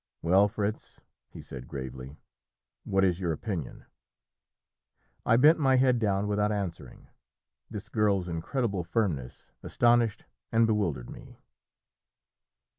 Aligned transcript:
"Well, 0.23 0.47
Fritz," 0.47 0.99
he 1.29 1.43
said 1.43 1.67
gravely, 1.67 2.17
"what 2.85 3.03
is 3.03 3.19
your 3.19 3.31
opinion?" 3.31 3.85
I 5.27 5.37
bent 5.37 5.59
my 5.59 5.75
head 5.75 5.99
down 5.99 6.27
without 6.27 6.51
answering. 6.51 7.07
This 7.69 7.87
girl's 7.87 8.27
incredible 8.27 8.83
firmness 8.83 9.51
astonished 9.61 10.25
and 10.51 10.65
bewildered 10.65 11.11
me. 11.11 11.37